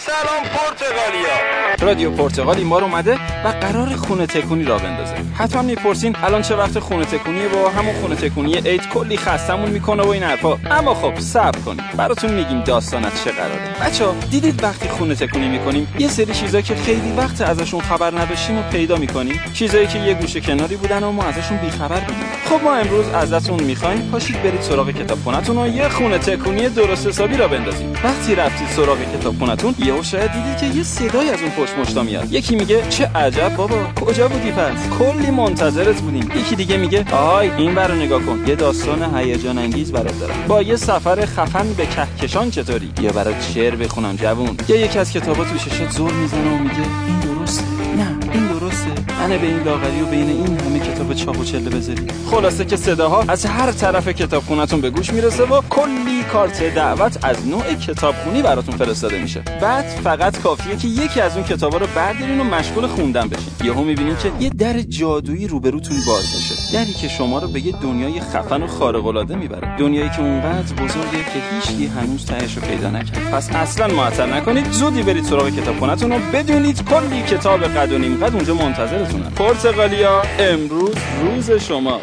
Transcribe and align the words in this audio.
سلام 0.00 0.42
پرتغالیا. 0.42 1.36
رادیو 1.80 2.10
پرتغال 2.10 2.56
این 2.56 2.68
بار 2.68 2.84
اومده 2.84 3.14
و 3.44 3.48
قرار 3.48 3.96
خونه 3.96 4.26
تکونی 4.26 4.64
را 4.64 4.78
بندازه. 4.78 5.14
حتما 5.34 5.62
می‌پرسین 5.62 6.16
الان 6.22 6.42
چه 6.42 6.56
وقت 6.56 6.78
خونه 6.78 7.04
تکونیه؟ 7.04 7.48
با 7.48 7.70
همون 7.70 7.94
خونه 8.00 8.14
تکونی 8.14 8.54
عید 8.54 8.88
کلی 8.88 9.16
خستمون 9.16 9.70
می‌کنه 9.70 10.02
و 10.02 10.08
این 10.08 10.22
حرفا. 10.22 10.58
اما 10.70 10.94
خب 10.94 11.18
صبر 11.18 11.58
کنید. 11.58 11.96
براتون 11.96 12.30
میگیم 12.30 12.60
داستان 12.64 13.04
از 13.04 13.12
چه 13.24 13.30
قراره. 13.30 13.74
بچا 13.86 14.14
دیدید 14.30 14.62
وقتی 14.62 14.88
خونه 14.88 15.14
تکونی 15.14 15.48
می‌کنیم 15.48 15.94
یه 15.98 16.08
سری 16.08 16.34
چیزا 16.34 16.60
که 16.60 16.74
خیلی 16.74 17.12
وقت 17.16 17.40
ازشون 17.40 17.80
خبر 17.80 18.18
نداشتیم 18.18 18.58
و 18.58 18.62
پیدا 18.62 18.96
می‌کنیم. 18.96 19.40
چیزایی 19.54 19.86
که 19.86 19.98
یه 19.98 20.14
گوشه 20.14 20.40
کناری 20.40 20.76
بودن 20.76 21.02
و 21.02 21.12
ما 21.12 21.22
ازشون 21.22 21.56
بیخبر 21.56 22.00
بودیم. 22.00 22.24
خب 22.48 22.64
ما 22.64 22.74
امروز 22.74 23.08
ازتون 23.08 23.62
می‌خوایم. 23.62 24.10
پاشید 24.12 24.42
برید 24.42 24.60
سراغ 24.60 24.90
کتابخونه‌تون 24.90 25.58
و 25.58 25.76
یه 25.76 25.88
خونه 25.88 26.18
تکونی 26.18 26.68
درست 26.68 27.06
حسابی 27.06 27.36
را 27.36 27.48
بندازید 27.48 27.98
وقتی 28.04 28.34
رفتید 28.34 28.68
سراغ 28.68 28.98
کتابخونه‌تون 29.18 29.74
یهو 29.88 30.02
شاید 30.02 30.32
دیدید 30.32 30.56
که 30.56 30.66
یه 30.78 30.82
صدای 30.82 31.30
از 31.30 31.40
اون 31.40 31.50
پشت 31.50 31.78
مشتا 31.78 32.02
میاد. 32.02 32.32
یکی 32.32 32.56
میگه 32.56 32.88
چه 32.88 33.10
عجب 33.14 33.56
بابا 33.56 33.76
کجا 34.06 34.28
بودی 34.28 34.50
پس؟ 34.50 34.88
کلی 34.98 35.30
منتظرت 35.30 36.00
بودیم. 36.00 36.30
یکی 36.36 36.56
دیگه 36.56 36.76
میگه 36.76 37.04
آهای 37.12 37.50
این 37.50 37.74
برو 37.74 37.94
نگاه 37.94 38.22
کن. 38.22 38.44
یه 38.46 38.54
داستان 38.54 39.16
هیجان 39.16 39.58
انگیز 39.58 39.92
برات 39.92 40.20
دارم. 40.20 40.34
با 40.48 40.62
یه 40.62 40.76
سفر 40.76 41.26
خفن 41.26 41.72
به 41.72 41.86
کهکشان 41.86 42.50
چطوری؟ 42.50 42.90
یا 43.00 43.12
برات 43.12 43.42
شعر 43.54 43.76
بخونم 43.76 44.16
جوون. 44.16 44.56
یا 44.68 44.76
یکی 44.76 44.98
از 44.98 45.12
کتابا 45.12 45.44
تو 45.44 45.58
ششات 45.58 45.90
زور 45.90 46.12
می‌زنه 46.12 46.54
و 46.54 46.58
میگه 46.58 46.74
این 47.06 47.20
درسته؟ 47.20 47.64
نه 47.96 48.16
این 48.32 48.47
درسته 48.88 49.22
منه 49.22 49.38
به 49.38 49.46
این 49.46 49.62
لاغری 49.62 50.02
و 50.02 50.06
بین 50.06 50.28
این 50.28 50.60
همه 50.60 50.78
کتاب 50.78 51.14
چاق 51.14 51.40
و 51.40 51.44
چله 51.44 51.70
بذاری. 51.70 52.06
خلاصه 52.30 52.64
که 52.64 52.76
صداها 52.76 53.24
از 53.28 53.46
هر 53.46 53.72
طرف 53.72 54.08
کتابخونه‌تون 54.08 54.80
به 54.80 54.90
گوش 54.90 55.12
می‌رسه 55.12 55.42
و 55.42 55.60
کلی 55.70 56.22
کارت 56.32 56.74
دعوت 56.74 57.24
از 57.24 57.48
نوع 57.48 57.74
کتابخونی 57.74 58.42
براتون 58.42 58.76
فرستاده 58.76 59.18
میشه. 59.18 59.40
بعد 59.60 59.84
فقط 59.84 60.38
کافیه 60.38 60.76
که 60.76 60.88
یکی 60.88 61.20
از 61.20 61.36
اون 61.36 61.44
کتابا 61.44 61.78
رو 61.78 61.86
بردارین 61.94 62.40
و 62.40 62.44
مشغول 62.44 62.86
خوندن 62.86 63.28
بشین. 63.28 63.47
یهو 63.64 63.84
می‌بینین 63.84 64.16
که 64.16 64.32
یه 64.40 64.50
در 64.50 64.80
جادویی 64.80 65.48
روبروتون 65.48 65.96
باز 66.06 66.24
میشه 66.36 66.72
دری 66.72 66.92
که 66.92 67.08
شما 67.08 67.38
رو 67.38 67.48
به 67.48 67.66
یه 67.66 67.72
دنیای 67.82 68.20
خفن 68.20 68.62
و 68.62 68.66
خارق 68.66 69.06
العاده 69.06 69.36
می‌بره. 69.36 69.76
دنیایی 69.76 70.10
که 70.10 70.20
اونقدر 70.20 70.74
بزرگه 70.74 71.24
که 71.24 71.42
هیچ 71.72 71.90
هنوز 71.90 72.26
تهش 72.26 72.56
رو 72.56 72.62
پیدا 72.62 72.90
نکرد 72.90 73.30
پس 73.32 73.50
اصلا 73.54 73.94
معطل 73.94 74.32
نکنید. 74.32 74.70
زودی 74.70 75.02
برید 75.02 75.24
سراغ 75.24 75.48
کتابخونه‌تون 75.50 76.12
و 76.12 76.18
بدونید 76.32 76.84
کلی 76.84 77.22
کتاب 77.22 77.64
قد 77.64 77.92
و 77.92 77.98
نیم 77.98 78.24
قد 78.24 78.34
اونجا 78.34 78.54
منتظرتونن 78.54 79.30
پرتغالیا 79.30 80.22
امروز 80.38 80.94
روز 81.22 81.50
شما. 81.50 82.00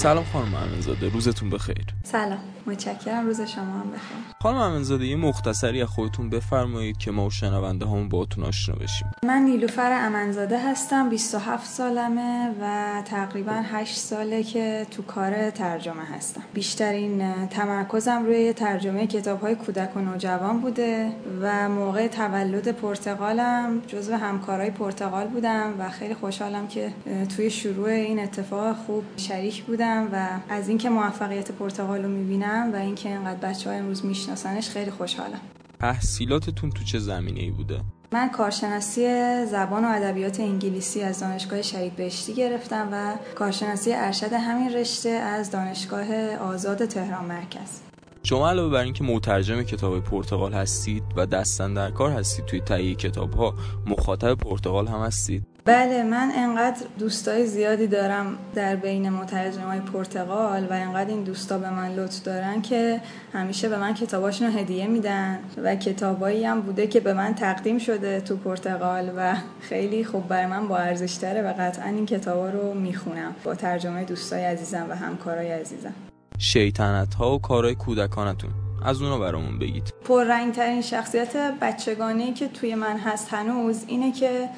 سلام 0.00 0.24
خانم 0.32 0.54
امنزاده 0.54 1.08
روزتون 1.08 1.50
بخیر. 1.50 1.84
سلام 2.02 2.38
متشکرم 2.66 3.26
روز 3.26 3.40
شما 3.40 3.64
هم 3.64 3.90
بخیر. 3.90 4.16
خانم 4.42 4.56
امنزاده 4.56 5.06
یه 5.06 5.16
مختصری 5.16 5.82
از 5.82 5.88
خودتون 5.88 6.30
بفرمایید 6.30 6.98
که 6.98 7.10
ما 7.10 7.26
و 7.26 7.30
شنونده 7.30 7.86
همون 7.86 8.08
باهاتون 8.08 8.44
آشنا 8.44 8.74
بشیم. 8.74 9.10
من 9.24 9.42
نیلوفر 9.42 9.92
امنزاده 9.92 10.70
هستم 10.70 11.08
27 11.08 11.66
سالمه 11.66 12.50
و 12.60 13.02
تقریبا 13.04 13.62
8 13.72 13.96
ساله 13.96 14.42
که 14.42 14.86
تو 14.90 15.02
کار 15.02 15.50
ترجمه 15.50 16.04
هستم. 16.04 16.42
بیشترین 16.54 17.46
تمرکزم 17.46 18.24
روی 18.24 18.52
ترجمه 18.52 19.06
کتاب 19.06 19.40
های 19.40 19.54
کودک 19.54 19.96
و 19.96 20.00
نوجوان 20.00 20.60
بوده 20.60 21.12
و 21.42 21.68
موقع 21.68 22.08
تولد 22.08 22.68
پرتغالم 22.68 23.80
جزو 23.86 24.14
همکارای 24.14 24.70
پرتغال 24.70 25.26
بودم 25.26 25.74
و 25.78 25.90
خیلی 25.90 26.14
خوشحالم 26.14 26.68
که 26.68 26.92
توی 27.36 27.50
شروع 27.50 27.88
این 27.88 28.18
اتفاق 28.20 28.76
خوب 28.76 29.04
شریک 29.16 29.62
بودم. 29.62 29.89
و 30.12 30.28
از 30.48 30.68
اینکه 30.68 30.88
موفقیت 30.88 31.52
پرتغال 31.52 32.02
رو 32.02 32.08
می‌بینم 32.08 32.70
و 32.72 32.76
اینکه 32.76 33.08
اینقدر 33.08 33.48
بچه 33.48 33.70
های 33.70 33.78
امروز 33.78 34.04
میشناسنش 34.04 34.68
خیلی 34.68 34.90
خوشحالم. 34.90 35.40
تحصیلاتتون 35.80 36.70
تو 36.70 36.84
چه 36.84 36.98
زمینه 36.98 37.40
ای 37.40 37.50
بوده؟ 37.50 37.80
من 38.12 38.28
کارشناسی 38.28 39.06
زبان 39.46 39.84
و 39.84 39.88
ادبیات 39.88 40.40
انگلیسی 40.40 41.02
از 41.02 41.20
دانشگاه 41.20 41.62
شهید 41.62 41.96
بهشتی 41.96 42.34
گرفتم 42.34 42.88
و 42.92 43.14
کارشناسی 43.34 43.92
ارشد 43.92 44.32
همین 44.32 44.72
رشته 44.72 45.08
از 45.08 45.50
دانشگاه 45.50 46.36
آزاد 46.36 46.86
تهران 46.86 47.24
مرکز. 47.24 47.80
شما 48.22 48.50
علاوه 48.50 48.72
بر 48.72 48.82
اینکه 48.82 49.04
مترجم 49.04 49.62
کتاب 49.62 50.04
پرتغال 50.04 50.52
هستید 50.52 51.02
و 51.16 51.26
دستن 51.26 51.74
در 51.74 51.90
کار 51.90 52.10
هستید 52.10 52.44
توی 52.44 52.60
تهیه 52.60 52.94
کتاب 52.94 53.32
ها 53.34 53.54
مخاطب 53.86 54.34
پرتغال 54.34 54.86
هم 54.86 55.00
هستید. 55.00 55.49
بله 55.64 56.02
من 56.02 56.30
انقدر 56.34 56.86
دوستای 56.98 57.46
زیادی 57.46 57.86
دارم 57.86 58.38
در 58.54 58.76
بین 58.76 59.10
مترجم 59.10 59.78
پرتغال 59.92 60.66
و 60.66 60.72
انقدر 60.72 61.10
این 61.10 61.24
دوستا 61.24 61.58
به 61.58 61.70
من 61.70 61.94
لطف 61.94 62.22
دارن 62.22 62.62
که 62.62 63.00
همیشه 63.32 63.68
به 63.68 63.78
من 63.78 63.94
کتاباشون 63.94 64.58
هدیه 64.58 64.86
میدن 64.86 65.38
و 65.62 65.76
کتابایی 65.76 66.44
هم 66.44 66.60
بوده 66.60 66.86
که 66.86 67.00
به 67.00 67.12
من 67.12 67.34
تقدیم 67.34 67.78
شده 67.78 68.20
تو 68.20 68.36
پرتغال 68.36 69.12
و 69.16 69.36
خیلی 69.60 70.04
خوب 70.04 70.28
برای 70.28 70.46
من 70.46 70.68
با 70.68 70.76
ارزش 70.76 71.16
تره 71.16 71.42
و 71.42 71.52
قطعا 71.58 71.88
این 71.88 72.06
کتابا 72.06 72.50
رو 72.50 72.74
می‌خونم 72.74 73.34
با 73.44 73.54
ترجمه 73.54 74.04
دوستای 74.04 74.44
عزیزم 74.44 74.86
و 74.90 74.94
همکارای 74.94 75.52
عزیزم. 75.52 75.92
شیطنت 76.38 77.14
ها 77.14 77.34
و 77.34 77.38
کارهای 77.38 77.74
کودکانتون. 77.74 78.50
از 78.84 79.02
اونا 79.02 79.18
برامون 79.18 79.58
بگید. 79.58 79.92
پررنگ 80.04 80.52
ترین 80.52 80.82
شخصیت 80.82 81.36
بچگانه 81.60 82.32
که 82.32 82.48
توی 82.48 82.74
من 82.74 82.98
هست 82.98 83.34
هنوز 83.34 83.84
اینه 83.86 84.12
که 84.12 84.48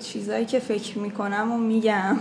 چیزایی 0.00 0.44
که 0.44 0.58
فکر 0.58 0.98
می‌کنم 0.98 1.52
و 1.52 1.58
میگم 1.58 2.16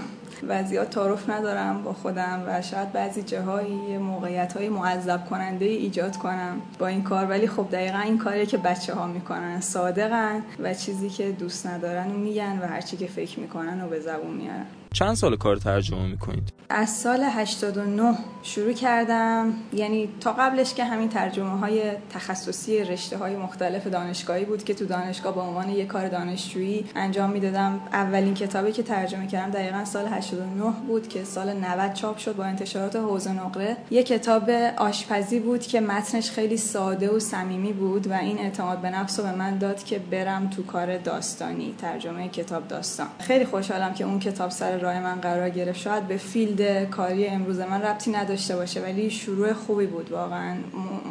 و 0.47 0.63
زیاد 0.63 0.89
تعارف 0.89 1.29
ندارم 1.29 1.83
با 1.83 1.93
خودم 1.93 2.43
و 2.47 2.61
شاید 2.61 2.91
بعضی 2.91 3.23
جاهایی 3.23 3.97
موقعیت 3.97 4.57
های 4.57 4.69
معذب 4.69 5.25
کننده 5.25 5.65
ایجاد 5.65 6.17
کنم 6.17 6.61
با 6.79 6.87
این 6.87 7.03
کار. 7.03 7.25
ولی 7.25 7.47
خب 7.47 7.67
دقیقا 7.71 7.99
این 7.99 8.17
کاریه 8.17 8.45
که 8.45 8.57
بچه 8.57 8.93
ها 8.93 9.07
می‌کنن 9.07 9.61
صادقن 9.61 10.43
و 10.59 10.73
چیزی 10.73 11.09
که 11.09 11.31
دوست 11.31 11.67
ندارن 11.67 12.11
و 12.11 12.17
میگن 12.17 12.59
و 12.61 12.67
هرچی 12.67 12.97
که 12.97 13.07
فکر 13.07 13.39
می‌کنن 13.39 13.81
و 13.81 13.87
به 13.87 13.99
زبون 13.99 14.33
میارن. 14.33 14.65
چند 14.93 15.13
سال 15.13 15.35
کار 15.35 15.55
ترجمه 15.55 16.07
می‌کنید؟ 16.07 16.53
از 16.69 16.89
سال 16.89 17.23
89 17.23 18.17
شروع 18.43 18.73
کردم. 18.73 19.53
یعنی 19.73 20.09
تا 20.19 20.33
قبلش 20.33 20.73
که 20.73 20.83
همین 20.83 21.09
ترجمه 21.09 21.59
های 21.59 21.81
تخصصی 22.13 22.83
رشته 22.83 23.17
های 23.17 23.35
مختلف 23.35 23.87
دانشگاهی 23.87 24.45
بود 24.45 24.63
که 24.63 24.73
تو 24.73 24.85
دانشگاه 24.85 25.35
به 25.35 25.41
عنوان 25.41 25.69
یک 25.69 25.87
کار 25.87 26.07
دانشجویی 26.07 26.85
انجام 26.95 27.29
می‌دادم. 27.29 27.79
اولین 27.93 28.33
کتابی 28.33 28.71
که 28.71 28.83
ترجمه 28.83 29.27
کردم 29.27 29.51
دقیقا 29.51 29.85
سال 29.85 30.07
89 30.07 30.63
بود 30.87 31.07
که 31.07 31.23
سال 31.23 31.53
90 31.53 31.93
چاپ 31.93 32.17
شد 32.17 32.35
با 32.35 32.43
انتشارات 32.43 32.95
حوزه 32.95 33.31
نقره. 33.31 33.77
یک 33.91 34.07
کتاب 34.07 34.49
آشپزی 34.77 35.39
بود 35.39 35.61
که 35.61 35.81
متنش 35.81 36.31
خیلی 36.31 36.57
ساده 36.57 37.09
و 37.09 37.19
صمیمی 37.19 37.73
بود 37.73 38.07
و 38.07 38.13
این 38.13 38.37
اعتماد 38.37 38.81
به 38.81 38.89
نفس 38.89 39.19
رو 39.19 39.25
به 39.25 39.35
من 39.35 39.57
داد 39.57 39.83
که 39.83 39.99
برم 39.99 40.49
تو 40.49 40.63
کار 40.63 40.97
داستانی 40.97 41.75
ترجمه 41.77 42.29
کتاب 42.29 42.67
داستان. 42.67 43.07
خیلی 43.19 43.45
خوشحالم 43.45 43.93
که 43.93 44.03
اون 44.03 44.19
کتاب 44.19 44.49
سر 44.49 44.80
راه 44.81 44.99
من 44.99 45.21
قرار 45.21 45.49
گرفت. 45.49 45.79
شاید 45.79 46.07
به 46.07 46.17
فیلد 46.17 46.89
کاری 46.89 47.27
امروز 47.27 47.59
من 47.59 47.81
ربطی 47.81 48.11
نداشته 48.11 48.55
باشه 48.55 48.81
ولی 48.81 49.09
شروع 49.09 49.53
خوبی 49.53 49.85
بود 49.85 50.11
واقعا. 50.11 50.55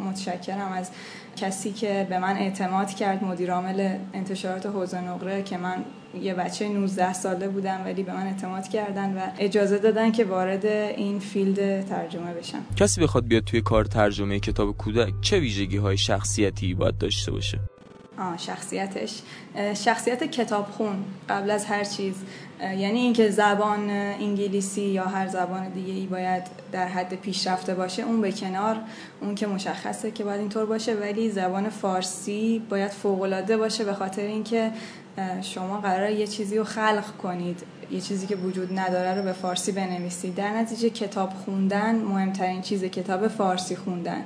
متشکرم 0.09 0.71
از 0.71 0.91
کسی 1.37 1.71
که 1.71 2.07
به 2.09 2.19
من 2.19 2.37
اعتماد 2.37 2.89
کرد 2.89 3.23
مدیر 3.23 3.51
عامل 3.51 3.97
انتشارات 4.13 4.65
حوزه 4.65 5.01
نقره 5.01 5.43
که 5.43 5.57
من 5.57 5.85
یه 6.21 6.33
بچه 6.33 6.69
19 6.69 7.13
ساله 7.13 7.47
بودم 7.47 7.81
ولی 7.85 8.03
به 8.03 8.13
من 8.13 8.27
اعتماد 8.27 8.67
کردن 8.67 9.13
و 9.17 9.19
اجازه 9.39 9.77
دادن 9.77 10.11
که 10.11 10.23
وارد 10.25 10.65
این 10.65 11.19
فیلد 11.19 11.85
ترجمه 11.85 12.33
بشم. 12.33 12.65
کسی 12.75 13.01
بخواد 13.01 13.27
بیاد 13.27 13.43
توی 13.43 13.61
کار 13.61 13.85
ترجمه 13.85 14.39
کتاب 14.39 14.77
کودک 14.77 15.13
چه 15.21 15.39
ویژگی 15.39 15.77
های 15.77 15.97
شخصیتی 15.97 16.73
باید 16.73 16.97
داشته 16.97 17.31
باشه؟ 17.31 17.59
آه 18.17 18.37
شخصیتش. 18.37 19.21
شخصیت 19.73 20.23
کتابخون 20.23 21.03
قبل 21.29 21.51
از 21.51 21.65
هر 21.65 21.83
چیز. 21.83 22.15
یعنی 22.61 22.99
اینکه 22.99 23.29
زبان 23.29 23.89
انگلیسی 23.89 24.81
یا 24.81 25.03
هر 25.03 25.27
زبان 25.27 25.69
دیگه 25.69 25.93
ای 25.93 26.05
باید 26.05 26.43
در 26.71 26.87
حد 26.87 27.13
پیشرفته 27.13 27.75
باشه 27.75 28.03
اون 28.03 28.21
به 28.21 28.31
کنار 28.31 28.77
اون 29.21 29.35
که 29.35 29.47
مشخصه 29.47 30.11
که 30.11 30.23
باید 30.23 30.39
اینطور 30.39 30.65
باشه. 30.65 30.93
ولی 30.93 31.29
زبان 31.29 31.69
فارسی 31.69 32.61
باید 32.69 32.91
فوق 32.91 33.55
باشه 33.57 33.83
به 33.83 33.93
خاطر 33.93 34.21
اینکه 34.21 34.71
شما 35.41 35.81
قرار 35.81 36.09
یه 36.09 36.27
چیزی 36.27 36.57
رو 36.57 36.63
خلق 36.63 37.17
کنید. 37.23 37.63
یه 37.91 38.01
چیزی 38.01 38.27
که 38.27 38.35
وجود 38.35 38.79
نداره 38.79 39.15
رو 39.15 39.23
به 39.23 39.31
فارسی 39.33 39.71
بنویسید. 39.71 40.35
در 40.35 40.57
نتیجه 40.57 40.89
کتاب 40.89 41.29
خوندن 41.29 41.95
مهمترین 41.95 42.61
چیز 42.61 42.83
کتاب 42.83 43.27
فارسی 43.27 43.75
خوندن. 43.75 44.21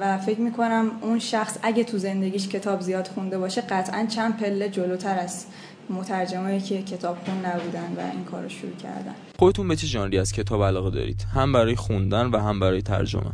و 0.00 0.18
فکر 0.18 0.40
می‌کنم 0.40 0.90
اون 1.00 1.18
شخص 1.18 1.58
اگه 1.62 1.84
تو 1.84 1.98
زندگیش 1.98 2.48
کتاب 2.48 2.80
زیاد 2.80 3.06
خونده 3.06 3.38
باشه 3.38 3.60
قطعا 3.60 4.06
چند 4.06 4.36
پله 4.36 4.68
جلوتر 4.68 5.18
از 5.18 5.46
مترجمایی 5.90 6.60
که 6.60 6.82
کتاب 6.82 7.16
خون 7.24 7.46
نبودن 7.46 7.94
و 7.96 8.10
این 8.12 8.24
کار 8.24 8.42
رو 8.42 8.48
شروع 8.48 8.76
کردن. 8.76 9.14
خودتون 9.38 9.68
به 9.68 9.76
چه 9.76 9.86
ژانری 9.86 10.18
از 10.18 10.32
کتاب 10.32 10.64
علاقه 10.64 10.90
دارید؟ 10.90 11.26
هم 11.34 11.52
برای 11.52 11.76
خوندن 11.76 12.26
و 12.26 12.38
هم 12.38 12.60
برای 12.60 12.82
ترجمه. 12.82 13.30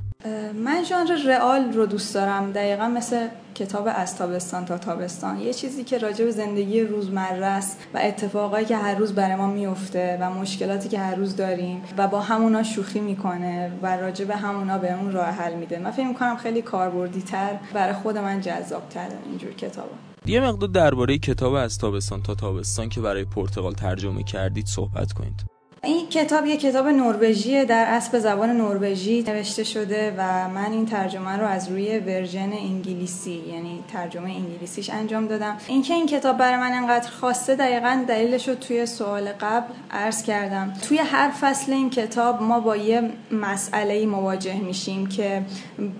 من 0.65 0.85
ژانر 0.85 1.17
رئال 1.27 1.73
رو 1.73 1.87
دوست 1.87 2.15
دارم. 2.15 2.53
دقیقا 2.53 2.88
مثل 2.88 3.27
کتاب 3.61 3.89
از 3.95 4.17
تابستان 4.17 4.65
تا 4.65 4.79
تابستان. 4.79 5.41
یه 5.41 5.53
چیزی 5.53 5.85
که 5.85 5.99
راجع 5.99 6.25
به 6.25 6.31
زندگی 6.31 6.81
روزمره 6.81 7.47
است 7.47 7.79
و 7.95 8.01
اتفاقایی 8.03 8.67
که 8.67 8.77
هر 8.77 8.95
روز 8.95 9.12
برای 9.12 9.37
ما 9.37 9.47
میفته 9.47 10.19
و 10.21 10.31
مشکلاتی 10.31 10.89
که 10.89 10.99
هر 10.99 11.15
روز 11.15 11.37
داریم 11.37 11.83
و 11.99 12.09
با 12.09 12.21
همونا 12.21 12.62
شوخی 12.62 13.01
می‌کنه 13.01 13.73
و 13.83 13.97
راجع 13.97 14.25
به 14.25 14.37
همونا 14.37 14.79
به 14.79 14.93
اون 14.93 15.12
راه 15.12 15.27
حل 15.27 15.55
میده. 15.55 15.79
من 15.79 15.91
فکر 15.91 16.07
می‌کنم 16.07 16.37
خیلی 16.37 16.62
کاربردی 16.62 17.23
تر 17.23 17.59
برای 17.75 17.95
خود 17.95 18.19
من 18.19 18.41
جذاب 18.41 18.89
تر 18.89 19.09
اینجور 19.27 19.53
کتابا. 19.53 19.95
یه 20.27 20.41
مقدار 20.41 20.69
درباره 20.69 21.19
کتاب 21.19 21.53
از 21.53 21.79
تابستان 21.79 22.23
تا 22.23 22.35
تابستان 22.35 22.89
که 22.89 23.01
برای 23.01 23.25
پرتغال 23.25 23.73
ترجمه 23.73 24.23
کردید 24.23 24.67
صحبت 24.67 25.13
کنید. 25.13 25.60
این 25.85 26.09
کتاب 26.09 26.47
یه 26.47 26.56
کتاب 26.56 26.87
نروژی 26.87 27.65
در 27.65 27.85
اصل 27.88 28.19
زبان 28.19 28.50
نروژی 28.50 29.23
نوشته 29.23 29.65
شده 29.65 30.15
و 30.19 30.49
من 30.49 30.73
این 30.73 30.87
ترجمه 30.87 31.37
رو 31.37 31.47
از 31.47 31.69
روی 31.69 31.99
ورژن 31.99 32.53
انگلیسی 32.53 33.43
یعنی 33.49 33.85
ترجمه 33.93 34.31
انگلیسیش 34.31 34.91
انجام 34.91 35.27
دادم. 35.27 35.56
اینکه 35.67 35.94
این 35.94 36.06
کتاب 36.06 36.38
برای 36.38 36.56
من 36.56 36.73
انقدر 36.73 37.11
خواسته 37.11 37.55
دقیقا 37.55 38.05
دلیلش 38.09 38.49
رو 38.49 38.55
توی 38.55 38.87
سوال 38.87 39.29
قبل 39.29 39.75
عرض 39.91 40.23
کردم. 40.23 40.73
توی 40.88 40.99
هر 40.99 41.31
فصل 41.31 41.73
این 41.73 41.91
کتاب 41.91 42.43
ما 42.43 42.61
با 42.61 42.77
یه 42.77 43.11
مسئله 43.32 44.06
مواجه 44.06 44.61
میشیم 44.61 45.06
که 45.06 45.43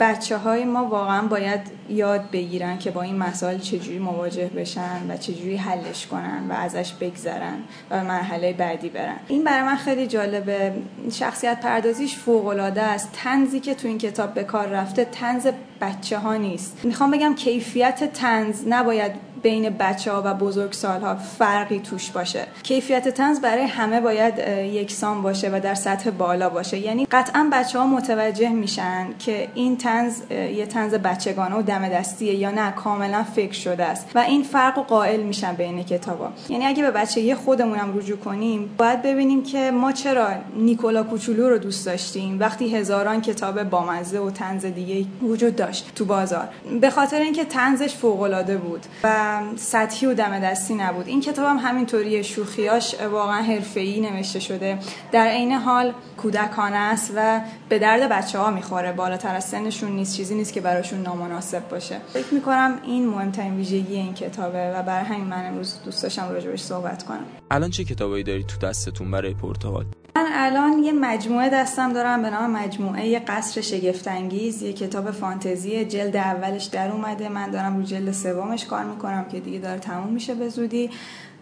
بچه 0.01 0.37
های 0.37 0.65
ما 0.65 0.85
واقعا 0.85 1.27
باید 1.27 1.80
یاد 1.91 2.31
بگیرن 2.31 2.79
که 2.79 2.91
با 2.91 3.03
این 3.03 3.17
مسائل 3.17 3.59
چجوری 3.59 3.99
مواجه 3.99 4.47
بشن 4.47 5.11
و 5.11 5.17
چجوری 5.17 5.57
حلش 5.57 6.07
کنن 6.07 6.51
و 6.51 6.53
ازش 6.53 6.93
بگذرن 6.93 7.59
و 7.91 8.05
مرحله 8.05 8.53
بعدی 8.53 8.89
برن. 8.89 9.17
این 9.29 9.45
برای 9.45 9.63
من 9.63 9.77
خیلی 9.77 10.07
جالبه. 10.07 10.73
شخصیت 11.13 11.61
پردازیش 11.61 12.17
فوق 12.17 12.47
العاده 12.47 12.83
است. 12.83 13.11
تنزی 13.13 13.61
که 13.61 13.75
تو 13.75 13.89
این 13.89 13.99
کتاب 13.99 14.35
به 14.35 14.45
کار 14.45 14.67
رفته 14.67 15.05
تنز 15.05 15.47
بچه 15.81 16.19
ها 16.19 16.37
نیست. 16.37 16.81
می‌خوام 16.85 17.11
بگم 17.11 17.35
کیفیت 17.35 18.13
تنز 18.13 18.63
نباید 18.69 19.13
بین 19.43 19.71
بچه 19.71 20.13
ها 20.13 20.23
و 20.25 20.35
بزرگ 20.35 20.75
ها 20.85 21.15
فرقی 21.15 21.81
توش 21.81 22.11
باشه. 22.11 22.47
کیفیت 22.63 23.09
تنز 23.09 23.41
برای 23.41 23.65
همه 23.65 24.01
باید 24.01 24.39
یکسان 24.75 25.23
باشه 25.23 25.51
و 25.53 25.61
در 25.61 25.75
سطح 25.75 26.11
بالا 26.11 26.49
باشه. 26.49 26.79
یعنی 26.79 27.07
قطعا 27.11 27.51
بچه 27.53 27.79
ها 27.79 27.87
متوجه 27.87 28.49
میشن 28.49 29.07
که 29.19 29.49
این 29.55 29.77
تنز 29.77 30.21
یه 30.31 30.67
تنز 30.67 30.95
بچگانه 30.95 31.57
و 31.57 31.63
دم 31.63 31.89
دستیه 31.89 32.35
یا 32.35 32.51
نه 32.51 32.71
کاملا 32.71 33.23
فکر 33.23 33.53
شده 33.53 33.85
است. 33.85 34.07
و 34.15 34.19
این 34.19 34.43
فرق 34.43 34.79
و 34.79 34.83
قائل 34.83 35.21
میشن 35.21 35.55
بین 35.55 35.83
کتابا. 35.83 36.29
یعنی 36.49 36.67
اگه 36.67 36.83
به 36.83 36.91
بچه 36.91 37.21
یه 37.21 37.35
خودمونم 37.35 37.99
رجوع 37.99 38.17
کنیم 38.17 38.75
باید 38.79 39.03
ببینیم 39.03 39.43
که 39.43 39.71
ما 39.71 39.93
چرا 39.93 40.29
نیکولا 40.57 41.03
کوچولو 41.03 41.49
رو 41.49 41.59
دوست 41.59 41.87
داشتیم 41.87 42.41
وقتی 42.41 42.77
هزاران 42.77 43.21
کتاب 43.21 43.63
بامزه 43.63 44.19
و 44.19 44.31
تنز 44.31 44.67
دیگه 44.67 45.07
وجود 45.23 45.57
داشت 45.57 45.93
تو 45.95 46.05
بازار. 46.05 46.49
به 46.81 46.91
خاطر 46.91 47.21
اینکه 47.21 47.45
تنزش 47.45 47.95
فوق 47.95 48.21
العاده 48.21 48.57
بود 48.57 48.87
و 49.05 49.30
سطحی 49.57 50.07
و 50.07 50.15
دم 50.15 50.39
دستی 50.39 50.75
نبود. 50.75 51.09
این 51.09 51.21
کتاب 51.21 51.47
هم 51.47 51.57
همینطوری 51.57 52.25
شوخیاش 52.25 52.95
واقعا 53.01 53.43
حرفه‌ای 53.43 54.01
نوشته 54.01 54.41
شده. 54.41 54.79
در 55.13 55.27
عین 55.27 55.53
حال 55.53 55.93
کودکانه 56.17 56.77
است 56.77 57.13
و 57.17 57.41
به 57.69 57.79
درد 57.79 58.09
بچه 58.09 58.39
ها 58.39 58.51
می‌خوره. 58.51 58.93
بالاتر 58.93 59.35
از 59.35 59.45
سنشون 59.45 59.93
نیست. 59.93 60.17
چیزی 60.17 60.35
نیست 60.35 60.53
که 60.53 60.61
براشون 60.61 61.03
نامناسب 61.03 61.69
باشه. 61.69 62.01
فکر 62.13 62.35
می‌کنم 62.35 62.79
این 62.85 63.09
مهمترین 63.09 63.57
ویژگی 63.57 63.95
این 63.95 64.15
کتابه 64.15 64.73
و 64.77 64.83
برای 64.83 65.05
همین 65.05 65.25
من 65.25 65.47
امروز 65.47 65.75
دوست 65.85 66.03
داشتم 66.03 66.29
راجبش 66.29 66.61
صحبت 66.61 67.03
کنم. 67.03 67.25
الان 67.51 67.71
چه 67.71 67.85
کتابایی 67.85 68.25
داری 68.25 68.45
تو 68.45 68.67
دستتون 68.67 69.11
برای 69.11 69.35
پرتغال؟ 69.35 69.85
من 70.17 70.27
الان 70.33 70.79
یه 70.79 70.93
مجموعه 70.93 71.49
دستم 71.49 71.93
دارم 71.93 72.23
به 72.23 72.31
نام 72.31 72.51
مجموعه 72.51 73.19
قصر 73.19 73.61
شگفتانگیز 73.61 74.63
یه 74.63 74.73
کتاب 74.73 75.11
فانتزی. 75.11 75.85
جلد 75.85 76.17
اولش 76.17 76.65
در 76.65 76.91
اومده. 76.91 77.29
من 77.29 77.51
دارم 77.51 77.77
رو 77.77 77.83
جلد 77.83 78.13
سومش 78.13 78.65
کار 78.65 78.85
می‌کنم 78.85 79.25
که 79.33 79.41
دیگه 79.41 79.59
داره 79.59 79.79
تموم 79.79 80.13
میشه 80.13 80.35
به 80.35 80.49
زودی. 80.49 80.91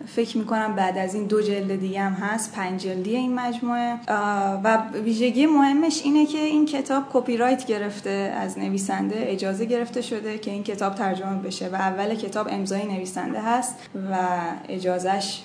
فکر 0.06 0.38
می‌کنم 0.38 0.74
بعد 0.74 0.98
از 0.98 1.14
این 1.14 1.24
دو 1.26 1.42
جلد 1.42 1.80
دیگه 1.80 2.00
هم 2.00 2.12
هست. 2.12 2.52
پنج 2.52 2.82
جلدی 2.82 3.16
این 3.16 3.34
مجموعه. 3.34 3.94
و 4.64 4.78
ویژگی 5.04 5.46
مهمش 5.46 6.02
اینه 6.04 6.26
که 6.26 6.38
این 6.38 6.66
کتاب 6.66 7.02
کپی 7.12 7.36
رایت 7.36 7.66
گرفته 7.66 8.34
از 8.40 8.58
نویسنده 8.58 9.14
اجازه 9.18 9.64
گرفته 9.64 10.02
شده 10.02 10.38
که 10.38 10.50
این 10.50 10.62
کتاب 10.62 10.94
ترجمه 10.94 11.42
بشه. 11.42 11.68
و 11.68 11.74
اول 11.74 12.14
کتاب 12.14 12.48
امضای 12.50 12.86
نویسنده 12.86 13.40
هست 13.40 13.74
و 14.10 14.16
اجازهش 14.68 15.42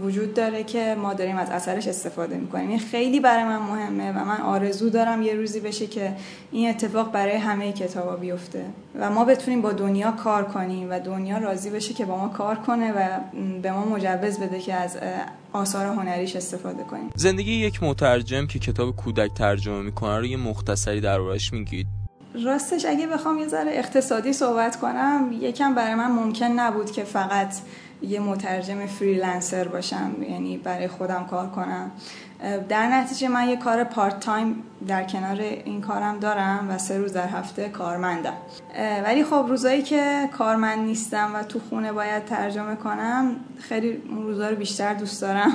وجود 0.00 0.34
داره 0.34 0.64
که 0.64 0.96
ما 1.02 1.14
داریم 1.14 1.36
از 1.36 1.50
اثرش 1.50 1.88
استفاده 1.88 2.39
می‌کنیم. 2.40 2.68
این 2.68 2.78
خیلی 2.78 3.20
برای 3.20 3.44
من 3.44 3.58
مهمه 3.58 4.10
و 4.10 4.24
من 4.24 4.40
آرزو 4.40 4.90
دارم 4.90 5.22
یه 5.22 5.34
روزی 5.34 5.60
بشه 5.60 5.86
که 5.86 6.12
این 6.52 6.70
اتفاق 6.70 7.12
برای 7.12 7.36
همه 7.36 7.72
کتابا 7.72 8.16
بیفته 8.16 8.64
و 9.00 9.10
ما 9.10 9.24
بتونیم 9.24 9.62
با 9.62 9.72
دنیا 9.72 10.12
کار 10.12 10.44
کنیم 10.44 10.90
و 10.90 11.00
دنیا 11.00 11.38
راضی 11.38 11.70
بشه 11.70 11.94
که 11.94 12.04
با 12.04 12.16
ما 12.16 12.28
کار 12.28 12.56
کنه 12.56 12.92
و 12.92 13.20
به 13.62 13.72
ما 13.72 13.84
مجوز 13.84 14.38
بده 14.38 14.60
که 14.60 14.74
از 14.74 14.98
آثار 15.52 15.86
هنریش 15.86 16.36
استفاده 16.36 16.82
کنیم. 16.82 17.10
زندگی 17.14 17.52
یک 17.52 17.82
مترجم 17.82 18.46
که 18.46 18.58
کتاب 18.58 18.96
کودک 18.96 19.30
ترجمه 19.34 19.82
می‌کنه 19.82 20.18
رو 20.18 20.26
یه 20.26 20.36
مختصری 20.36 21.00
دربارش 21.00 21.52
میگید. 21.52 21.99
راستش 22.34 22.84
اگه 22.84 23.06
بخوام 23.06 23.38
یه 23.38 23.48
ذره 23.48 23.70
اقتصادی 23.74 24.32
صحبت 24.32 24.76
کنم 24.76 25.28
یکم 25.40 25.74
برای 25.74 25.94
من 25.94 26.10
ممکن 26.10 26.46
نبود 26.46 26.90
که 26.90 27.04
فقط 27.04 27.54
یه 28.02 28.20
مترجم 28.20 28.86
freelancer 28.86 29.68
باشم 29.68 30.16
یعنی 30.22 30.58
برای 30.58 30.88
خودم 30.88 31.26
کار 31.30 31.46
کنم. 31.46 31.90
در 32.68 32.86
نتیجه 32.86 33.28
من 33.28 33.48
یه 33.48 33.56
کار 33.56 33.84
part-time 33.84 34.62
در 34.88 35.04
کنار 35.04 35.40
این 35.40 35.80
کارم 35.80 36.18
دارم 36.18 36.66
و 36.70 36.78
سه 36.78 36.98
روز 36.98 37.12
در 37.12 37.28
هفته 37.28 37.68
کارمندم. 37.68 38.36
ولی 39.04 39.24
خب 39.24 39.44
روزایی 39.48 39.82
که 39.82 40.28
کارمند 40.38 40.78
نیستم 40.78 41.30
و 41.34 41.42
تو 41.42 41.60
خونه 41.70 41.92
باید 41.92 42.24
ترجمه 42.24 42.76
کنم 42.76 43.36
خیلی 43.58 44.02
اون 44.10 44.22
روزا 44.22 44.48
رو 44.48 44.56
بیشتر 44.56 44.94
دوست 44.94 45.22
دارم. 45.22 45.52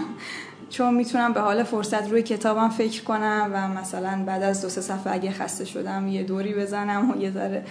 چون 0.69 0.93
می‌تونم 0.93 1.33
به 1.33 1.41
حال 1.41 1.63
فرصت 1.63 2.09
روی 2.09 2.21
کتابم 2.21 2.69
فکر 2.69 3.03
کنم 3.03 3.51
و 3.53 3.67
مثلا 3.67 4.23
بعد 4.25 4.43
از 4.43 4.61
دو 4.61 4.69
سه 4.69 4.81
صفحه 4.81 5.13
اگه 5.13 5.31
خسته 5.31 5.65
شدم 5.65 6.07
یه 6.07 6.23
دوری 6.23 6.53
بزنم 6.53 7.11
و 7.11 7.21
یه 7.21 7.31
ذره 7.31 7.63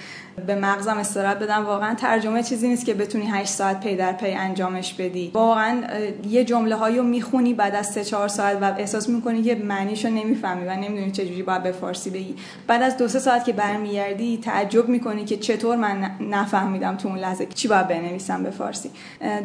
به 0.46 0.54
مغزم 0.54 0.98
استراحت 0.98 1.38
بدم. 1.38 1.66
واقعا 1.66 1.94
ترجمه 1.94 2.42
چیزی 2.42 2.68
نیست 2.68 2.86
که 2.86 2.94
بتونی 2.94 3.26
8 3.26 3.50
ساعت 3.50 3.80
پی 3.80 3.96
در 3.96 4.12
پی 4.12 4.32
انجامش 4.32 4.94
بدی. 4.94 5.30
واقعا 5.34 5.82
یه 6.28 6.44
جمله 6.44 6.74
هایی 6.74 7.00
می‌خونی 7.00 7.54
بعد 7.54 7.74
از 7.74 7.86
3 7.86 8.04
4 8.04 8.28
ساعت 8.28 8.58
و 8.60 8.74
احساس 8.78 9.08
می‌کنی 9.08 9.42
که 9.42 9.54
معنیشو 9.54 10.08
نمی‌فهمی 10.08 10.66
و 10.66 10.76
نمی‌دونی 10.76 11.10
چه 11.10 11.26
جوری 11.26 11.42
باید 11.42 11.62
به 11.62 11.72
فارسی 11.72 12.10
بگی. 12.10 12.36
بعد 12.66 12.82
از 12.82 12.96
دو 12.96 13.08
سه 13.08 13.18
ساعت 13.18 13.44
که 13.44 13.52
برمیگردی 13.52 14.38
تعجب 14.38 14.88
می‌کنی 14.88 15.24
که 15.24 15.36
چطور 15.36 15.76
من 15.76 16.10
نفهمیدم 16.20 16.96
تو 16.96 17.08
اون 17.08 17.18
لحظه 17.18 17.46
چی 17.46 17.68
باید 17.68 17.88
بنویسم 17.88 18.42
به 18.42 18.50
فارسی. 18.50 18.90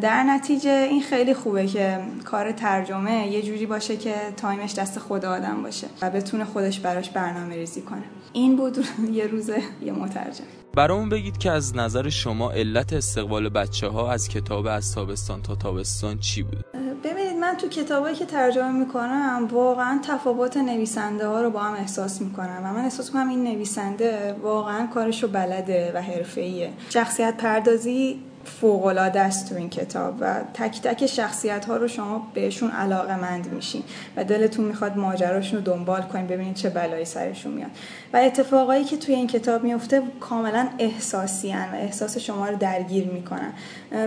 در 0.02 0.24
نتیجه 0.24 0.72
این 0.72 1.02
خیلی 1.02 1.34
خوبه 1.34 1.68
که 1.68 2.00
کار 2.26 2.52
ترجمه 2.52 3.39
یه 3.40 3.46
جوری 3.46 3.66
باشه 3.66 3.98
که 3.98 4.16
time 4.38 4.62
ش 4.62 4.74
دست 4.74 5.00
خود 5.00 5.26
آدم 5.26 5.64
باشه 5.64 5.88
و 6.02 6.10
بتونه 6.10 6.46
خودش 6.46 6.80
براش 6.80 7.10
برنامه 7.10 7.56
ریزی 7.56 7.82
کنه. 7.82 8.04
این 8.34 8.56
بود 8.56 8.78
یه 9.14 9.28
روز 9.28 9.50
یه 9.82 9.92
مترجم. 9.92 10.44
برامون 10.76 11.10
بگید 11.10 11.38
که 11.38 11.52
از 11.52 11.76
نظر 11.76 12.10
شما 12.10 12.52
علت 12.52 12.94
استقبال 12.94 13.50
بچه 13.50 13.88
ها 13.88 14.12
از 14.12 14.30
کتاب 14.30 14.66
از 14.66 14.96
تابستان 14.96 15.42
تا 15.42 15.56
تابستان 15.56 16.20
چی 16.20 16.44
بود؟ 16.44 16.66
ببینید 17.04 17.38
من 17.38 17.56
تو 17.58 17.68
کتابایی 17.68 18.16
که 18.16 18.26
ترجمه 18.26 18.72
می‌کنم 18.72 19.48
واقعا 19.52 20.00
تفاوت 20.04 20.58
نویسنده 20.58 21.28
ها 21.28 21.42
رو 21.42 21.50
با 21.50 21.60
هم 21.60 21.74
احساس 21.74 22.22
می‌کنم 22.22 22.62
و 22.64 22.74
من 22.74 22.84
احساس 22.84 23.12
کنم 23.12 23.30
این 23.30 23.44
نویسنده 23.44 24.36
واقعا 24.42 24.88
کارشو 24.88 25.28
بلده 25.28 25.92
و 25.96 26.02
حرفه‌ایه. 26.02 26.74
شخصیت 26.90 27.38
پردازی 27.38 28.20
فوقالعاده 28.46 29.20
است 29.20 29.50
تو 29.50 29.56
این 29.56 29.70
کتاب 29.70 30.16
و 30.20 30.36
تک 30.54 30.82
تک 30.82 31.06
شخصیت 31.06 31.66
ها 31.66 31.78
رو 31.78 31.88
شما 31.88 32.28
بهشون 32.34 32.72
علاقه 32.72 33.16
مند 33.16 33.54
میشین 33.54 33.84
و 34.18 34.24
دلتون 34.24 34.66
می‌خواد 34.66 34.98
ماجراشون 34.98 35.60
رو 35.60 35.66
دنبال 35.66 36.02
کنین 36.02 36.28
ببینید 36.28 36.56
چه 36.56 36.70
بلایی 36.70 37.06
سرشون 37.06 37.52
میاد. 37.52 37.70
و 38.14 38.18
اتفاقایی 38.18 38.84
که 38.84 38.98
توی 38.98 39.16
این 39.16 39.28
کتاب 39.28 39.64
میفته 39.64 40.02
کاملا 40.20 40.68
احساسی 40.80 41.54
و 41.54 41.76
احساس 41.76 42.18
شما 42.18 42.50
رو 42.50 42.58
درگیر 42.58 43.08
می‌کنن. 43.08 43.54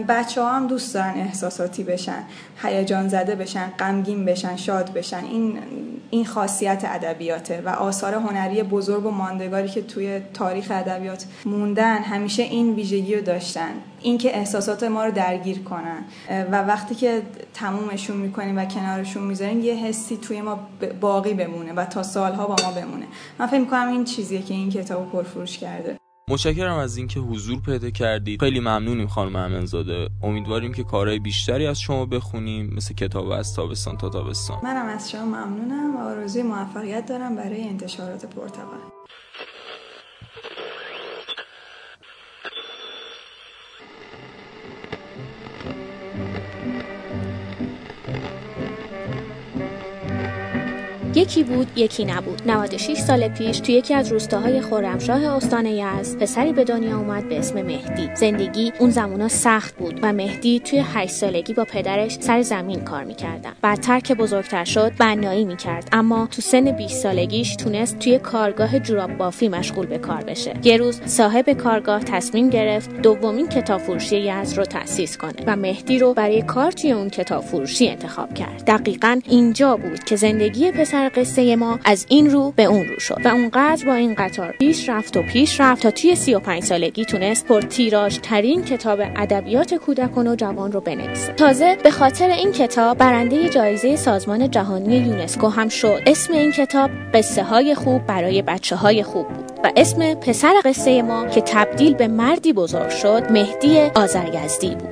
بچه 0.08 0.42
ها 0.42 0.52
هم 0.52 0.66
دوست 0.66 0.94
دارن 0.94 1.14
احساساتی 1.16 1.84
بشن 1.84 2.22
هیجان 2.62 3.08
زده 3.08 3.34
بشن 3.34 3.72
غمگین 3.78 4.24
بشن 4.24 4.56
شاد 4.56 4.92
بشن. 4.92 5.24
این 5.24 5.58
این 6.10 6.24
خاصیت 6.24 6.82
ادبیاته 6.84 7.62
و 7.64 7.68
آثار 7.68 8.14
هنری 8.14 8.62
بزرگ 8.62 9.06
و 9.06 9.10
ماندگاری 9.10 9.68
که 9.68 9.82
توی 9.82 10.20
تاریخ 10.34 10.66
ادبیات 10.70 11.24
موندن 11.44 11.98
همیشه 11.98 12.42
این 12.42 12.74
ویژگی 12.74 13.14
رو 13.16 13.22
داشتن. 13.22 13.70
اینکه 14.02 14.36
احساسات 14.36 14.82
ما 14.82 15.04
رو 15.04 15.10
درگیر 15.10 15.58
کنن. 15.58 16.04
و 16.52 16.62
وقتی 16.62 16.94
که 16.94 17.22
تمومشون 17.54 18.16
می‌کنیم 18.16 18.58
و 18.58 18.64
کنارشون 18.64 19.22
می‌ذاریم 19.22 19.60
یه 19.60 19.74
حسی 19.74 20.16
توی 20.16 20.42
ما 20.42 20.68
باقی 21.00 21.34
بمونه 21.34 21.72
و 21.72 21.84
تا 21.84 22.02
سالها 22.02 22.46
با 22.46 22.56
ما 22.64 22.72
بمونه. 22.72 23.06
من 23.38 23.46
فکر 23.46 23.60
می‌کنم 23.60 23.88
این 23.88 24.04
چیزیه 24.04 24.42
که 24.42 24.54
این 24.54 24.70
کتاب 24.70 25.10
پرفروش 25.10 25.58
کرده. 25.58 25.96
متشکرم 26.30 26.76
از 26.76 26.96
اینکه 26.96 27.20
حضور 27.20 27.60
پیدا 27.60 27.90
کردید. 27.90 28.40
خیلی 28.40 28.60
ممنونیم 28.60 29.06
خانم 29.06 29.36
امنزاده. 29.36 30.08
امیدواریم 30.22 30.72
که 30.72 30.84
کارهای 30.84 31.18
بیشتری 31.18 31.66
از 31.66 31.80
شما 31.80 32.06
بخونیم 32.06 32.74
مثل 32.76 32.94
کتاب 32.94 33.30
از 33.30 33.54
تابستان 33.54 33.96
تا 33.96 34.08
تابستان. 34.08 34.58
منم 34.62 34.86
از 34.86 35.10
شما 35.10 35.24
ممنونم 35.24 35.96
و 35.96 35.98
آرزوی 35.98 36.42
موفقیت 36.42 37.06
دارم 37.06 37.36
برای 37.36 37.68
انتشارات 37.68 38.26
پرتغال. 38.26 38.78
یکی 51.22 51.44
بود 51.44 51.66
یکی 51.76 52.04
نبود. 52.04 52.42
96 52.46 52.98
سال 52.98 53.28
پیش 53.28 53.60
توی 53.60 53.74
یکی 53.74 53.94
از 53.94 54.12
روستاهای 54.12 54.60
خرمشاه 54.60 55.24
استان 55.24 55.66
یزد 55.66 56.18
پسری 56.18 56.52
به 56.52 56.64
دنیا 56.64 56.98
اومد 56.98 57.28
به 57.28 57.38
اسم 57.38 57.62
مهدی. 57.62 58.10
زندگی 58.14 58.72
اون 58.78 58.90
زمونا 58.90 59.28
سخت 59.28 59.76
بود 59.76 60.00
و 60.02 60.12
مهدی 60.12 60.60
توی 60.60 60.82
8 60.94 61.12
سالگی 61.12 61.52
با 61.52 61.64
پدرش 61.64 62.16
سر 62.20 62.42
زمین 62.42 62.80
کار 62.80 63.04
می‌کردن. 63.04 63.52
بعدتر 63.62 64.00
که 64.00 64.14
بزرگتر 64.14 64.64
شد 64.64 64.92
بنایی 64.98 65.44
می‌کرد. 65.44 65.88
اما 65.92 66.28
تو 66.30 66.42
سن 66.42 66.72
20 66.72 67.02
سالگیش 67.02 67.56
تونست 67.56 67.98
توی 67.98 68.18
کارگاه 68.18 68.78
جوراب 68.78 69.16
بافی 69.16 69.48
مشغول 69.48 69.86
به 69.86 69.98
کار 69.98 70.24
بشه. 70.24 70.54
یه 70.64 70.76
روز 70.76 71.00
صاحب 71.04 71.50
کارگاه 71.50 72.04
تصمیم 72.04 72.50
گرفت 72.50 73.02
دومین 73.02 73.48
کتاب 73.48 73.80
فروشی 73.80 74.16
یزد 74.16 74.58
رو 74.58 74.64
تأسیس 74.64 75.16
کنه 75.16 75.42
و 75.46 75.56
مهدی 75.56 75.98
رو 75.98 76.14
برای 76.14 76.42
کار 76.42 76.72
توی 76.72 76.92
اون 76.92 77.10
کتاب 77.10 77.42
فروشی 77.42 77.88
انتخاب 77.88 78.34
کرد. 78.34 78.64
دقیقا 78.66 79.20
اینجا 79.28 79.76
بود 79.76 80.04
که 80.04 80.16
زندگی 80.16 80.72
پسر 80.72 81.11
قصه 81.14 81.56
ما 81.56 81.78
از 81.84 82.06
این 82.08 82.30
رو 82.30 82.52
به 82.56 82.64
اون 82.64 82.86
رو 82.86 82.98
شد 82.98 83.18
و 83.24 83.28
اونقدر 83.28 83.86
با 83.86 83.94
این 83.94 84.14
قطار 84.14 84.54
پیش 84.58 84.88
رفت 84.88 85.16
و 85.16 85.22
پیش 85.22 85.60
رفت 85.60 85.82
تا 85.82 85.90
توی 85.90 86.14
35 86.14 86.62
سالگی 86.62 87.04
تونست 87.04 87.46
پر 87.46 87.60
تیراژ 87.60 88.18
ترین 88.18 88.64
کتاب 88.64 89.00
ادبیات 89.00 89.74
کودکان 89.74 90.26
و 90.26 90.34
جوان 90.34 90.72
رو 90.72 90.80
بنویسه. 90.80 91.32
تازه 91.32 91.78
به 91.82 91.90
خاطر 91.90 92.28
این 92.28 92.52
کتاب 92.52 92.98
برنده 92.98 93.48
جایزه 93.48 93.96
سازمان 93.96 94.50
جهانی 94.50 94.96
یونسکو 94.96 95.48
هم 95.48 95.68
شد. 95.68 96.02
اسم 96.06 96.32
این 96.32 96.52
کتاب 96.52 96.90
قصه 97.14 97.42
های 97.42 97.74
خوب 97.74 98.06
برای 98.06 98.42
بچه 98.42 98.76
های 98.76 99.02
خوب 99.02 99.28
بود 99.28 99.52
و 99.64 99.72
اسم 99.76 100.14
پسر 100.14 100.52
قصه 100.64 101.02
ما 101.02 101.26
که 101.26 101.40
تبدیل 101.40 101.94
به 101.94 102.08
مردی 102.08 102.52
بزرگ 102.52 102.90
شد 102.90 103.22
مهدی 103.30 103.78
آزرگزدی 103.94 104.74
بود. 104.74 104.91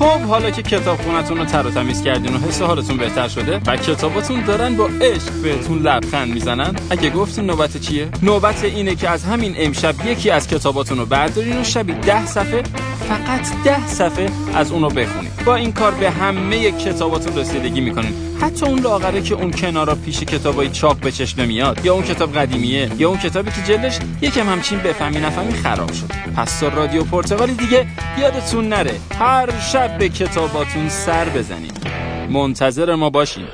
خب 0.00 0.20
حالا 0.20 0.50
که 0.50 0.62
کتاب 0.62 1.00
خونتون 1.00 1.38
رو 1.38 1.44
تر 1.44 1.66
و 1.66 1.70
تمیز 1.70 2.02
کردین 2.02 2.36
و 2.36 2.38
حس 2.38 2.62
حالتون 2.62 2.96
بهتر 2.96 3.28
شده 3.28 3.60
و 3.66 3.76
کتاباتون 3.76 4.44
دارن 4.44 4.76
با 4.76 4.86
عشق 5.00 5.32
بهتون 5.42 5.78
لبخند 5.78 6.34
می‌زنن 6.34 6.76
اگه 6.90 7.10
گفتین 7.10 7.46
نوبت 7.46 7.76
چیه؟ 7.76 8.08
نوبت 8.22 8.64
اینه 8.64 8.94
که 8.94 9.08
از 9.08 9.24
همین 9.24 9.54
امشب 9.58 10.06
یکی 10.06 10.30
از 10.30 10.48
کتاباتون 10.48 10.98
رو 10.98 11.06
بردارین 11.06 11.60
و 11.60 11.64
شبی 11.64 11.92
ده 11.92 12.26
صفحه 12.26 12.62
فقط 13.10 13.64
ده 13.64 13.86
صفحه 13.86 14.30
از 14.54 14.72
اونو 14.72 14.88
بخونید. 14.88 15.44
با 15.44 15.54
این 15.54 15.72
کار 15.72 15.94
به 15.94 16.10
همه 16.10 16.70
کتاباتون 16.70 17.38
رسیدگی 17.38 17.80
می‌کنین 17.80 18.12
حتی 18.40 18.66
اون 18.66 18.78
لاغره 18.78 19.22
که 19.22 19.34
اون 19.34 19.50
کنارا 19.50 19.94
پیش 19.94 20.20
کتابای 20.20 20.68
چاپ 20.68 21.00
به 21.00 21.12
چشم 21.12 21.40
نمیاد 21.40 21.84
یا 21.84 21.94
اون 21.94 22.02
کتاب 22.02 22.32
قدیمیه 22.32 22.90
یا 22.98 23.08
اون 23.08 23.18
کتابی 23.18 23.50
که 23.50 23.62
جلدش 23.62 23.98
یکم 24.20 24.48
همچین 24.48 24.78
بفهمی 24.78 25.20
نفهمی 25.20 25.52
خراب 25.52 25.92
شد 25.92 26.10
پس 26.36 26.60
تا 26.60 26.68
رادیو 26.68 27.04
پرتغالی 27.04 27.54
دیگه 27.54 27.86
یادتون 28.18 28.68
نره. 28.68 28.94
هر 29.18 29.60
شب 29.72 29.98
به 29.98 30.08
کتاباتون 30.08 30.88
سر 30.88 31.24
بزنید. 31.24 31.86
منتظر 32.30 32.94
ما 32.94 33.10
باشین. 33.10 33.44